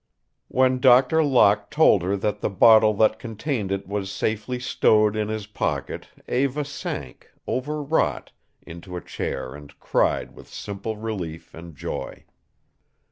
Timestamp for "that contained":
2.95-3.71